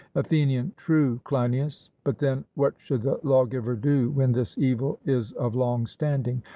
ATHENIAN: 0.15 0.71
True, 0.77 1.21
Cleinias; 1.25 1.91
but 2.03 2.17
then 2.17 2.43
what 2.55 2.73
should 2.79 3.03
the 3.03 3.19
lawgiver 3.21 3.75
do 3.75 4.09
when 4.09 4.31
this 4.31 4.57
evil 4.57 4.97
is 5.05 5.31
of 5.33 5.53
long 5.53 5.85
standing? 5.85 6.41